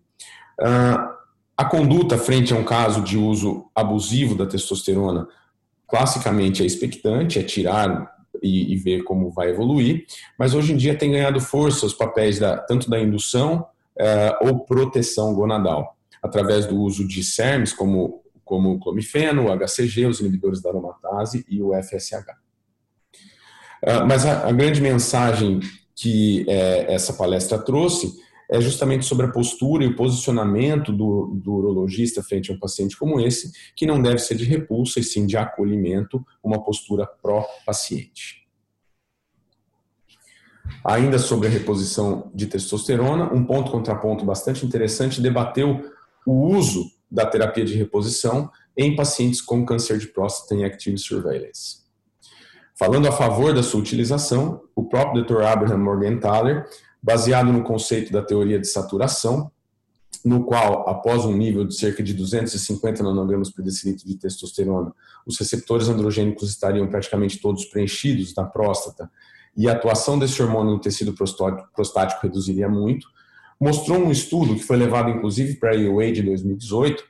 Ah, 0.59 1.17
a 1.55 1.65
conduta 1.65 2.17
frente 2.17 2.53
a 2.53 2.57
um 2.57 2.63
caso 2.63 3.01
de 3.01 3.17
uso 3.17 3.65
abusivo 3.75 4.35
da 4.35 4.45
testosterona, 4.45 5.27
classicamente 5.87 6.63
é 6.63 6.65
expectante, 6.65 7.37
é 7.37 7.43
tirar 7.43 8.11
e, 8.41 8.75
ver 8.77 9.03
como 9.03 9.29
vai 9.29 9.49
evoluir, 9.49 10.05
mas 10.37 10.53
hoje 10.53 10.73
em 10.73 10.77
dia 10.77 10.97
tem 10.97 11.11
ganhado 11.11 11.39
força 11.39 11.85
os 11.85 11.93
papéis 11.93 12.39
da, 12.39 12.57
tanto 12.57 12.89
da 12.89 12.99
indução 12.99 13.65
ah, 13.99 14.39
ou 14.41 14.59
proteção 14.59 15.33
gonadal, 15.33 15.95
através 16.21 16.65
do 16.65 16.77
uso 16.77 17.07
de 17.07 17.23
SERMs, 17.23 17.73
como 17.73 18.23
como 18.45 18.73
o 18.73 18.79
clomifeno, 18.79 19.47
o 19.47 19.57
HCG, 19.57 20.05
os 20.05 20.19
inibidores 20.19 20.61
da 20.61 20.69
aromatase 20.69 21.45
e 21.49 21.61
o 21.61 21.71
FSH. 21.73 22.35
Ah, 23.85 24.05
mas 24.05 24.25
a, 24.25 24.51
grande 24.51 24.81
mensagem 24.81 25.59
que 25.95 26.45
é, 26.47 26.93
essa 26.93 27.13
palestra 27.13 27.57
trouxe 27.57 28.13
é 28.49 28.59
justamente 28.61 29.05
sobre 29.05 29.25
a 29.25 29.31
postura 29.31 29.83
e 29.83 29.87
o 29.87 29.95
posicionamento 29.95 30.91
do, 30.91 31.39
do 31.43 31.53
urologista 31.53 32.23
frente 32.23 32.51
a 32.51 32.55
um 32.55 32.59
paciente 32.59 32.97
como 32.97 33.19
esse, 33.19 33.51
que 33.75 33.85
não 33.85 34.01
deve 34.01 34.19
ser 34.19 34.35
de 34.35 34.45
repulsa 34.45 34.99
e 34.99 35.03
sim 35.03 35.25
de 35.25 35.37
acolhimento, 35.37 36.23
uma 36.43 36.63
postura 36.63 37.05
pró-paciente. 37.05 38.43
Ainda 40.83 41.17
sobre 41.17 41.47
a 41.47 41.51
reposição 41.51 42.31
de 42.33 42.47
testosterona, 42.47 43.33
um 43.33 43.45
ponto 43.45 43.71
contraponto 43.71 44.25
bastante 44.25 44.65
interessante 44.65 45.21
debateu 45.21 45.91
o 46.25 46.55
uso 46.55 46.91
da 47.09 47.25
terapia 47.25 47.63
de 47.63 47.75
reposição 47.75 48.49
em 48.75 48.95
pacientes 48.95 49.41
com 49.41 49.65
câncer 49.65 49.97
de 49.97 50.07
próstata 50.07 50.55
em 50.55 50.65
active 50.65 50.97
surveillance. 50.97 51.83
Falando 52.75 53.07
a 53.07 53.11
favor 53.11 53.53
da 53.53 53.61
sua 53.61 53.79
utilização, 53.79 54.63
o 54.75 54.83
próprio 54.83 55.23
Dr. 55.23 55.43
Abraham 55.43 55.77
Morgenthaler, 55.77 56.67
baseado 57.03 57.51
no 57.51 57.63
conceito 57.63 58.13
da 58.13 58.23
teoria 58.23 58.57
de 58.57 58.67
saturação, 58.67 59.51
no 60.23 60.45
qual, 60.45 60.87
após 60.87 61.25
um 61.25 61.35
nível 61.35 61.65
de 61.65 61.75
cerca 61.75 62.01
de 62.01 62.13
250 62.13 63.03
nanogramas 63.03 63.49
por 63.49 63.61
decilitro 63.61 64.07
de 64.07 64.15
testosterona, 64.15 64.93
os 65.25 65.37
receptores 65.37 65.89
androgênicos 65.89 66.49
estariam 66.49 66.87
praticamente 66.87 67.41
todos 67.41 67.65
preenchidos 67.65 68.33
na 68.33 68.45
próstata 68.45 69.11
e 69.55 69.67
a 69.67 69.73
atuação 69.73 70.17
desse 70.17 70.41
hormônio 70.41 70.73
no 70.73 70.79
tecido 70.79 71.13
prostático 71.13 72.21
reduziria 72.23 72.69
muito, 72.69 73.07
mostrou 73.59 73.99
um 73.99 74.09
estudo 74.11 74.55
que 74.55 74.63
foi 74.63 74.77
levado 74.77 75.09
inclusive 75.09 75.55
para 75.55 75.71
a 75.71 75.75
EUA 75.75 76.11
de 76.13 76.23
2018, 76.23 77.03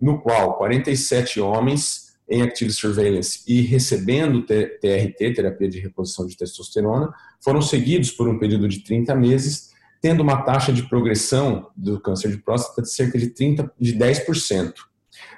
no 0.00 0.20
qual 0.20 0.58
47 0.58 1.40
homens 1.40 2.11
em 2.32 2.40
active 2.40 2.72
surveillance 2.72 3.42
e 3.46 3.60
recebendo 3.60 4.42
TRT, 4.42 5.34
terapia 5.34 5.68
de 5.68 5.78
reposição 5.78 6.26
de 6.26 6.34
testosterona, 6.34 7.12
foram 7.38 7.60
seguidos 7.60 8.10
por 8.10 8.26
um 8.26 8.38
período 8.38 8.66
de 8.66 8.82
30 8.82 9.14
meses, 9.14 9.70
tendo 10.00 10.22
uma 10.22 10.40
taxa 10.42 10.72
de 10.72 10.88
progressão 10.88 11.70
do 11.76 12.00
câncer 12.00 12.30
de 12.30 12.38
próstata 12.38 12.80
de 12.80 12.90
cerca 12.90 13.18
de 13.18 13.28
30 13.28 13.70
de 13.78 13.94
10%. 13.94 14.72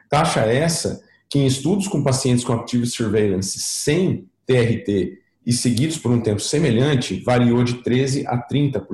Taxa 0.09 0.43
essa 0.43 1.03
que 1.29 1.41
em 1.41 1.47
estudos 1.47 1.89
com 1.89 2.05
pacientes 2.05 2.45
com 2.45 2.53
active 2.53 2.87
surveillance 2.87 3.59
sem 3.59 4.29
TRT 4.47 5.19
e 5.45 5.53
seguidos 5.53 5.99
por 5.99 6.13
um 6.13 6.21
tempo 6.21 6.41
semelhante 6.41 7.21
variou 7.25 7.65
de 7.65 7.83
13 7.83 8.25
a 8.29 8.39
30%. 8.39 8.87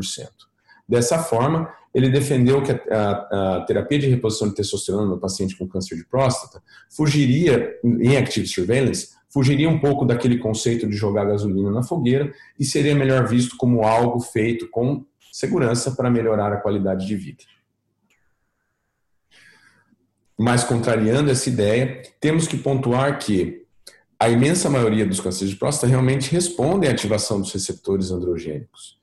Dessa 0.88 1.18
forma, 1.18 1.70
ele 1.92 2.08
defendeu 2.08 2.62
que 2.62 2.72
a, 2.72 2.80
a, 2.90 3.56
a, 3.56 3.60
terapia 3.62 3.98
de 3.98 4.08
reposição 4.08 4.48
de 4.48 4.54
testosterona 4.54 5.06
no 5.06 5.18
paciente 5.18 5.56
com 5.56 5.68
câncer 5.68 5.96
de 5.96 6.04
próstata 6.04 6.62
fugiria, 6.88 7.76
em 7.84 8.16
active 8.16 8.46
surveillance, 8.46 9.08
fugiria 9.28 9.68
um 9.68 9.78
pouco 9.78 10.04
daquele 10.04 10.38
conceito 10.38 10.88
de 10.88 10.96
jogar 10.96 11.24
gasolina 11.24 11.70
na 11.70 11.82
fogueira 11.82 12.32
e 12.58 12.64
seria 12.64 12.94
melhor 12.94 13.26
visto 13.28 13.56
como 13.56 13.84
algo 13.84 14.20
feito 14.20 14.68
com 14.68 15.04
segurança 15.32 15.92
para 15.92 16.10
melhorar 16.10 16.52
a 16.52 16.58
qualidade 16.58 17.06
de 17.06 17.16
vida. 17.16 17.44
Mas, 20.38 20.64
contrariando 20.64 21.30
essa 21.30 21.48
ideia, 21.48 22.02
temos 22.18 22.48
que 22.48 22.56
pontuar 22.56 23.18
que 23.18 23.66
a 24.18 24.28
imensa 24.28 24.68
maioria 24.68 25.06
dos 25.06 25.20
cânceres 25.20 25.50
de 25.50 25.56
próstata 25.56 25.86
realmente 25.86 26.30
respondem 26.30 26.88
à 26.88 26.92
ativação 26.92 27.40
dos 27.40 27.52
receptores 27.52 28.10
androgênicos. 28.10 28.99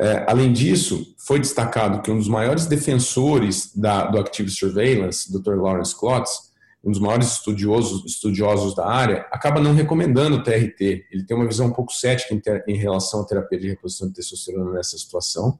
É, 0.00 0.24
além 0.28 0.52
disso, 0.52 1.14
foi 1.18 1.40
destacado 1.40 2.00
que 2.02 2.10
um 2.10 2.18
dos 2.18 2.28
maiores 2.28 2.66
defensores 2.66 3.74
da, 3.74 4.06
do 4.06 4.18
Active 4.18 4.48
Surveillance, 4.48 5.32
Dr. 5.32 5.54
Lawrence 5.56 5.94
Klotz, 5.98 6.48
um 6.84 6.92
dos 6.92 7.00
maiores 7.00 7.32
estudiosos, 7.32 8.04
estudiosos 8.06 8.76
da 8.76 8.86
área, 8.86 9.26
acaba 9.32 9.60
não 9.60 9.74
recomendando 9.74 10.36
o 10.36 10.42
TRT. 10.42 11.06
Ele 11.10 11.24
tem 11.26 11.36
uma 11.36 11.46
visão 11.46 11.66
um 11.66 11.72
pouco 11.72 11.92
cética 11.92 12.32
em, 12.32 12.38
ter, 12.38 12.64
em 12.68 12.76
relação 12.76 13.20
à 13.20 13.26
terapia 13.26 13.58
de 13.58 13.68
reposição 13.68 14.06
de 14.06 14.14
testosterona 14.14 14.70
nessa 14.70 14.96
situação. 14.96 15.58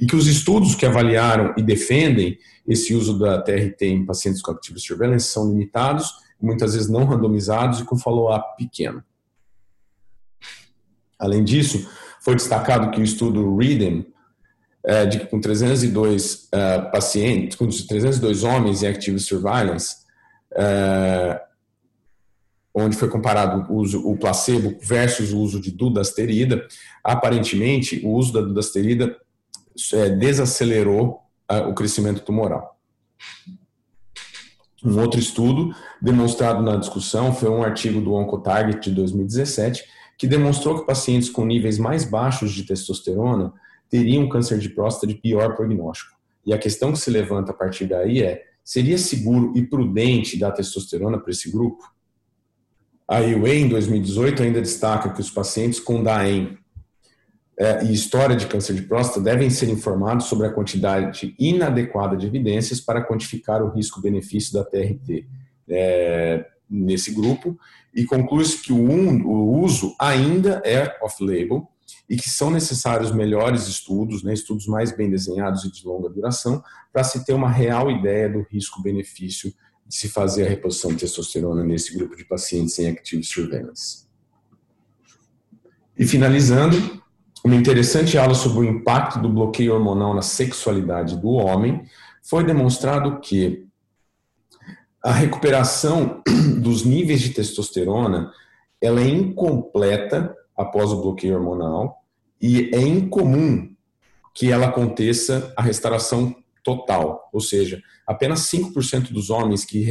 E 0.00 0.06
que 0.06 0.16
os 0.16 0.26
estudos 0.26 0.74
que 0.74 0.84
avaliaram 0.84 1.54
e 1.56 1.62
defendem 1.62 2.36
esse 2.66 2.92
uso 2.92 3.16
da 3.16 3.40
TRT 3.40 3.82
em 3.82 4.04
pacientes 4.04 4.42
com 4.42 4.50
active 4.50 4.80
surveillance 4.80 5.28
são 5.28 5.48
limitados, 5.48 6.12
muitas 6.40 6.74
vezes 6.74 6.88
não 6.88 7.04
randomizados 7.04 7.80
e 7.80 7.84
com 7.84 7.96
follow-up 7.96 8.56
pequeno. 8.56 9.02
Além 11.16 11.44
disso, 11.44 11.88
foi 12.26 12.34
destacado 12.34 12.90
que 12.90 13.00
o 13.00 13.04
estudo 13.04 13.56
READM, 13.56 14.04
é, 14.84 15.06
de, 15.06 15.20
com 15.28 15.40
302 15.40 16.48
é, 16.50 16.80
pacientes, 16.80 17.56
com 17.56 17.68
302 17.68 18.42
homens 18.42 18.82
em 18.82 18.88
active 18.88 19.20
surveillance, 19.20 19.94
é, 20.52 21.40
onde 22.74 22.96
foi 22.96 23.08
comparado 23.08 23.72
o, 23.72 23.76
uso, 23.76 24.04
o 24.04 24.16
placebo 24.16 24.76
versus 24.82 25.32
o 25.32 25.38
uso 25.38 25.60
de 25.60 25.70
dudasterida, 25.70 26.66
aparentemente 27.04 28.04
o 28.04 28.10
uso 28.10 28.32
da 28.32 28.40
dudasterida 28.40 29.16
é, 29.92 30.10
desacelerou 30.10 31.20
o 31.68 31.74
crescimento 31.74 32.22
tumoral. 32.22 32.76
Um 34.84 34.98
outro 34.98 35.20
estudo 35.20 35.72
demonstrado 36.02 36.60
na 36.60 36.74
discussão 36.74 37.32
foi 37.32 37.48
um 37.48 37.62
artigo 37.62 38.00
do 38.00 38.14
Oncotarget 38.14 38.90
de 38.90 38.96
2017, 38.96 39.84
que 40.18 40.26
demonstrou 40.26 40.80
que 40.80 40.86
pacientes 40.86 41.28
com 41.28 41.44
níveis 41.44 41.78
mais 41.78 42.04
baixos 42.04 42.52
de 42.52 42.64
testosterona 42.64 43.52
teriam 43.90 44.28
câncer 44.28 44.58
de 44.58 44.70
próstata 44.70 45.06
de 45.06 45.14
pior 45.14 45.54
prognóstico. 45.54 46.16
E 46.44 46.52
a 46.52 46.58
questão 46.58 46.92
que 46.92 46.98
se 46.98 47.10
levanta 47.10 47.50
a 47.52 47.54
partir 47.54 47.86
daí 47.86 48.22
é: 48.22 48.44
seria 48.64 48.98
seguro 48.98 49.52
e 49.56 49.62
prudente 49.62 50.38
dar 50.38 50.52
testosterona 50.52 51.18
para 51.18 51.30
esse 51.30 51.50
grupo? 51.50 51.84
A 53.08 53.20
IUE, 53.20 53.62
em 53.62 53.68
2018, 53.68 54.42
ainda 54.42 54.60
destaca 54.60 55.10
que 55.10 55.20
os 55.20 55.30
pacientes 55.30 55.78
com 55.78 56.02
DAEM 56.02 56.58
é, 57.58 57.84
e 57.84 57.92
história 57.92 58.34
de 58.34 58.46
câncer 58.46 58.74
de 58.74 58.82
próstata 58.82 59.20
devem 59.20 59.48
ser 59.48 59.68
informados 59.68 60.26
sobre 60.26 60.46
a 60.46 60.52
quantidade 60.52 61.34
inadequada 61.38 62.16
de 62.16 62.26
evidências 62.26 62.80
para 62.80 63.02
quantificar 63.02 63.62
o 63.62 63.70
risco-benefício 63.70 64.52
da 64.52 64.64
TRT 64.64 65.26
é, 65.68 66.44
nesse 66.68 67.12
grupo 67.12 67.58
e 67.94 68.04
conclui-se 68.04 68.60
que 68.60 68.72
o, 68.72 68.78
o 68.78 69.60
uso 69.60 69.94
ainda 69.98 70.60
é 70.64 70.98
off-label 71.02 71.68
e 72.08 72.16
que 72.16 72.30
são 72.30 72.50
necessários 72.50 73.12
melhores 73.12 73.66
estudos, 73.66 74.22
né, 74.22 74.32
estudos 74.32 74.66
mais 74.66 74.96
bem 74.96 75.10
desenhados 75.10 75.64
e 75.64 75.70
de 75.70 75.86
longa 75.86 76.08
duração, 76.08 76.62
para 76.92 77.04
se 77.04 77.24
ter 77.24 77.32
uma 77.32 77.50
real 77.50 77.90
ideia 77.90 78.28
do 78.28 78.46
risco-benefício 78.50 79.52
de 79.86 79.94
se 79.94 80.08
fazer 80.08 80.46
a 80.46 80.48
reposição 80.48 80.90
de 80.90 80.98
testosterona 80.98 81.64
nesse 81.64 81.96
grupo 81.96 82.16
de 82.16 82.24
pacientes 82.24 82.78
em 82.78 82.88
active 82.88 83.22
surveillance. 83.22 84.06
E 85.98 86.06
finalizando, 86.06 87.00
uma 87.44 87.54
interessante 87.54 88.18
aula 88.18 88.34
sobre 88.34 88.60
o 88.60 88.64
impacto 88.64 89.20
do 89.20 89.28
bloqueio 89.28 89.74
hormonal 89.74 90.12
na 90.14 90.22
sexualidade 90.22 91.16
do 91.16 91.30
homem 91.30 91.86
foi 92.22 92.44
demonstrado 92.44 93.20
que 93.20 93.65
a 95.06 95.12
recuperação 95.12 96.20
dos 96.58 96.84
níveis 96.84 97.20
de 97.20 97.30
testosterona 97.30 98.32
ela 98.82 99.00
é 99.00 99.06
incompleta 99.06 100.34
após 100.56 100.90
o 100.90 101.00
bloqueio 101.00 101.36
hormonal 101.36 102.02
e 102.42 102.74
é 102.74 102.80
incomum 102.80 103.72
que 104.34 104.50
ela 104.50 104.66
aconteça 104.66 105.52
a 105.56 105.62
restauração 105.62 106.34
total, 106.64 107.30
ou 107.32 107.40
seja, 107.40 107.80
apenas 108.04 108.50
5% 108.50 109.12
dos 109.12 109.30
homens 109.30 109.64
que, 109.64 109.86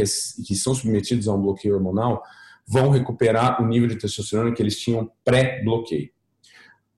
que 0.46 0.54
são 0.54 0.76
submetidos 0.76 1.30
a 1.30 1.34
um 1.34 1.42
bloqueio 1.42 1.76
hormonal 1.76 2.22
vão 2.68 2.90
recuperar 2.90 3.64
o 3.64 3.66
nível 3.66 3.88
de 3.88 3.96
testosterona 3.96 4.52
que 4.52 4.62
eles 4.62 4.78
tinham 4.78 5.10
pré-bloqueio. 5.24 6.10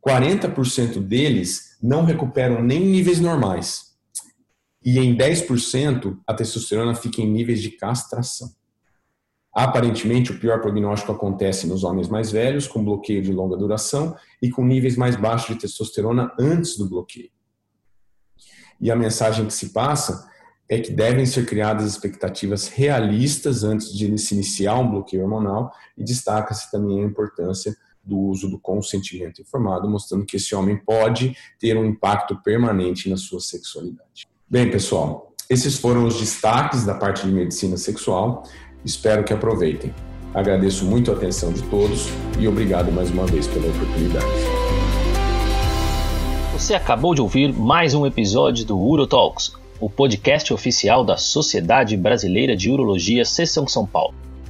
40% 0.03 1.03
deles 1.03 1.77
não 1.81 2.03
recuperam 2.03 2.63
nem 2.63 2.79
níveis 2.79 3.19
normais. 3.19 3.86
E 4.87 4.99
em 4.99 5.17
10% 5.17 6.17
a 6.25 6.33
testosterona 6.33 6.95
fica 6.95 7.21
em 7.21 7.29
níveis 7.29 7.61
de 7.61 7.71
castração. 7.71 8.55
Aparentemente, 9.53 10.31
o 10.31 10.39
pior 10.39 10.61
prognóstico 10.61 11.11
acontece 11.11 11.67
nos 11.67 11.83
homens 11.83 12.07
mais 12.07 12.31
velhos, 12.31 12.69
com 12.69 12.85
bloqueio 12.85 13.21
de 13.21 13.33
longa 13.33 13.57
duração 13.57 14.15
e 14.41 14.49
com 14.49 14.63
níveis 14.63 14.95
mais 14.95 15.17
baixos 15.17 15.53
de 15.53 15.61
testosterona 15.61 16.33
antes 16.39 16.77
do 16.77 16.87
bloqueio. 16.87 17.29
E 18.79 18.89
a 18.89 18.95
mensagem 18.95 19.45
que 19.45 19.53
se 19.53 19.73
passa 19.73 20.25
é 20.69 20.79
que 20.79 20.93
devem 20.93 21.25
ser 21.25 21.45
criadas 21.45 21.85
expectativas 21.85 22.69
realistas 22.69 23.65
antes 23.65 23.91
de 23.91 24.17
se 24.17 24.35
iniciar 24.35 24.79
um 24.79 24.89
bloqueio 24.89 25.23
hormonal 25.23 25.69
e 25.97 26.03
destaca-se 26.05 26.71
também 26.71 27.03
a 27.03 27.05
importância 27.05 27.75
do 28.01 28.17
uso 28.17 28.49
do 28.49 28.57
consentimento 28.57 29.41
informado, 29.41 29.89
mostrando 29.89 30.25
que 30.25 30.37
esse 30.37 30.55
homem 30.55 30.77
pode 30.77 31.35
ter 31.59 31.75
um 31.75 31.83
impacto 31.83 32.41
permanente 32.41 33.09
na 33.09 33.17
sua 33.17 33.41
sexualidade. 33.41 34.29
Bem, 34.49 34.71
pessoal, 34.71 35.33
esses 35.49 35.77
foram 35.77 36.05
os 36.05 36.21
destaques 36.21 36.85
da 36.85 36.95
parte 36.95 37.27
de 37.27 37.33
medicina 37.33 37.75
sexual. 37.75 38.43
Espero 38.85 39.25
que 39.25 39.33
aproveitem. 39.33 39.93
Agradeço 40.33 40.85
muito 40.85 41.11
a 41.11 41.15
atenção 41.15 41.51
de 41.51 41.61
todos 41.63 42.07
e 42.39 42.47
obrigado 42.47 42.89
mais 42.89 43.11
uma 43.11 43.25
vez 43.25 43.45
pela 43.45 43.67
oportunidade. 43.67 44.25
Você 46.53 46.73
acabou 46.73 47.13
de 47.13 47.19
ouvir 47.19 47.51
mais 47.51 47.93
um 47.93 48.05
episódio 48.05 48.63
do 48.63 48.79
UroTalks, 48.79 49.51
o 49.81 49.89
podcast 49.89 50.53
oficial 50.53 51.03
da 51.03 51.17
Sociedade 51.17 51.97
Brasileira 51.97 52.55
de 52.55 52.71
Urologia 52.71 53.25
Seção 53.25 53.67
São 53.67 53.85
Paulo. 53.85 54.15